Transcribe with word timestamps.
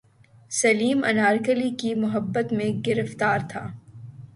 سلیم 0.51 1.03
انارکلی 1.03 1.69
کی 1.75 1.93
محبت 1.95 2.53
میں 2.53 2.71
گرفتار 2.87 3.39
تھا 3.49 3.67